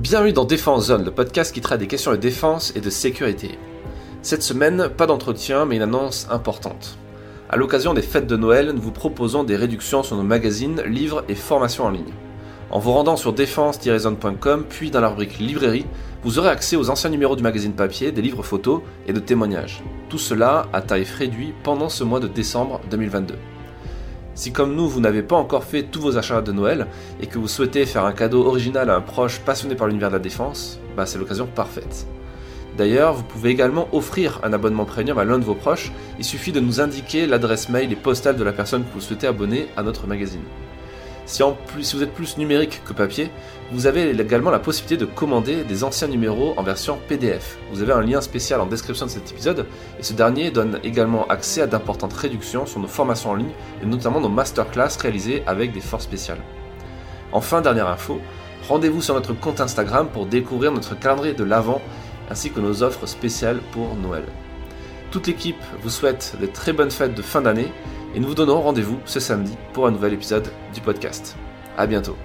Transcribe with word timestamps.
Bienvenue 0.00 0.32
dans 0.32 0.46
Défense 0.46 0.86
Zone, 0.86 1.04
le 1.04 1.10
podcast 1.10 1.52
qui 1.52 1.60
traite 1.60 1.80
des 1.80 1.86
questions 1.86 2.12
de 2.12 2.16
défense 2.16 2.72
et 2.74 2.80
de 2.80 2.88
sécurité. 2.88 3.58
Cette 4.22 4.42
semaine, 4.42 4.88
pas 4.96 5.04
d'entretien, 5.04 5.66
mais 5.66 5.76
une 5.76 5.82
annonce 5.82 6.26
importante. 6.30 6.96
À 7.50 7.58
l'occasion 7.58 7.92
des 7.92 8.00
fêtes 8.00 8.26
de 8.26 8.36
Noël, 8.38 8.70
nous 8.70 8.80
vous 8.80 8.92
proposons 8.92 9.44
des 9.44 9.56
réductions 9.56 10.02
sur 10.02 10.16
nos 10.16 10.22
magazines, 10.22 10.80
livres 10.86 11.22
et 11.28 11.34
formations 11.34 11.84
en 11.84 11.90
ligne. 11.90 12.14
En 12.70 12.78
vous 12.78 12.92
rendant 12.92 13.16
sur 13.16 13.34
défense-zone.com, 13.34 14.64
puis 14.70 14.90
dans 14.90 15.02
la 15.02 15.10
rubrique 15.10 15.38
librairie, 15.38 15.84
vous 16.22 16.38
aurez 16.38 16.48
accès 16.48 16.76
aux 16.76 16.88
anciens 16.88 17.10
numéros 17.10 17.36
du 17.36 17.42
magazine 17.42 17.74
papier, 17.74 18.10
des 18.10 18.22
livres 18.22 18.42
photos 18.42 18.80
et 19.06 19.12
de 19.12 19.20
témoignages. 19.20 19.84
Tout 20.08 20.16
cela 20.16 20.66
à 20.72 20.80
tarif 20.80 21.14
réduit 21.14 21.52
pendant 21.62 21.90
ce 21.90 22.04
mois 22.04 22.20
de 22.20 22.28
décembre 22.28 22.80
2022. 22.90 23.34
Si 24.40 24.52
comme 24.52 24.74
nous, 24.74 24.88
vous 24.88 25.00
n'avez 25.00 25.22
pas 25.22 25.36
encore 25.36 25.64
fait 25.64 25.82
tous 25.82 26.00
vos 26.00 26.16
achats 26.16 26.40
de 26.40 26.50
Noël 26.50 26.86
et 27.20 27.26
que 27.26 27.38
vous 27.38 27.46
souhaitez 27.46 27.84
faire 27.84 28.06
un 28.06 28.12
cadeau 28.12 28.46
original 28.46 28.88
à 28.88 28.96
un 28.96 29.02
proche 29.02 29.40
passionné 29.40 29.74
par 29.74 29.86
l'univers 29.86 30.08
de 30.08 30.14
la 30.14 30.18
défense, 30.18 30.80
bah 30.96 31.04
c'est 31.04 31.18
l'occasion 31.18 31.46
parfaite. 31.46 32.06
D'ailleurs, 32.78 33.12
vous 33.12 33.22
pouvez 33.22 33.50
également 33.50 33.86
offrir 33.92 34.40
un 34.42 34.54
abonnement 34.54 34.86
premium 34.86 35.18
à 35.18 35.24
l'un 35.24 35.38
de 35.38 35.44
vos 35.44 35.54
proches, 35.54 35.92
il 36.18 36.24
suffit 36.24 36.52
de 36.52 36.60
nous 36.60 36.80
indiquer 36.80 37.26
l'adresse 37.26 37.68
mail 37.68 37.92
et 37.92 37.96
postale 37.96 38.36
de 38.38 38.42
la 38.42 38.54
personne 38.54 38.82
que 38.82 38.94
vous 38.94 39.02
souhaitez 39.02 39.26
abonner 39.26 39.68
à 39.76 39.82
notre 39.82 40.06
magazine. 40.06 40.40
Si, 41.30 41.44
vous 41.94 42.02
êtes 42.02 42.12
plus 42.12 42.38
numérique 42.38 42.82
que 42.84 42.92
papier, 42.92 43.30
vous 43.70 43.86
avez 43.86 44.10
également 44.10 44.50
la 44.50 44.58
possibilité 44.58 44.96
de 44.96 45.04
commander 45.08 45.62
des 45.62 45.84
anciens 45.84 46.08
numéros 46.08 46.54
en 46.56 46.64
version 46.64 46.98
PDF. 47.06 47.56
Vous 47.70 47.82
avez 47.82 47.92
un 47.92 48.00
lien 48.00 48.20
spécial 48.20 48.60
en 48.60 48.66
description 48.66 49.06
de 49.06 49.12
cet 49.12 49.30
épisode 49.30 49.64
et 50.00 50.02
ce 50.02 50.12
dernier 50.12 50.50
donne 50.50 50.80
également 50.82 51.28
accès 51.28 51.62
à 51.62 51.68
d'importantes 51.68 52.14
réductions 52.14 52.66
sur 52.66 52.80
nos 52.80 52.88
formations 52.88 53.30
en 53.30 53.36
ligne 53.36 53.52
et 53.80 53.86
notamment 53.86 54.20
nos 54.20 54.28
masterclass 54.28 54.98
réalisées 55.00 55.44
avec 55.46 55.72
des 55.72 55.80
forces 55.80 56.02
spéciales. 56.02 56.40
Enfin, 57.30 57.60
dernière 57.60 57.86
info, 57.86 58.20
rendez-vous 58.68 59.00
sur 59.00 59.14
notre 59.14 59.32
compte 59.32 59.60
Instagram 59.60 60.08
pour 60.12 60.26
découvrir 60.26 60.72
notre 60.72 60.98
calendrier 60.98 61.34
de 61.34 61.44
l'Avent 61.44 61.80
ainsi 62.28 62.50
que 62.50 62.58
nos 62.58 62.82
offres 62.82 63.06
spéciales 63.06 63.60
pour 63.70 63.94
Noël. 63.94 64.24
Toute 65.12 65.28
l'équipe 65.28 65.62
vous 65.80 65.90
souhaite 65.90 66.34
de 66.40 66.46
très 66.46 66.72
bonnes 66.72 66.90
fêtes 66.90 67.14
de 67.14 67.22
fin 67.22 67.40
d'année 67.40 67.72
et 68.14 68.20
nous 68.20 68.28
vous 68.28 68.34
donnons 68.34 68.60
rendez-vous 68.60 68.98
ce 69.04 69.20
samedi 69.20 69.56
pour 69.72 69.86
un 69.86 69.90
nouvel 69.90 70.14
épisode 70.14 70.50
du 70.74 70.80
podcast. 70.80 71.36
A 71.76 71.86
bientôt 71.86 72.16